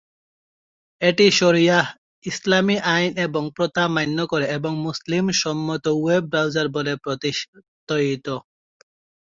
[1.01, 1.85] এটি শরিয়াহ,
[2.25, 8.27] ইসলামী আইন এবং প্রথা মান্য করে এবং মুসলিম সম্মত ওয়েব ব্রাউজার বলে প্রত্যয়িত।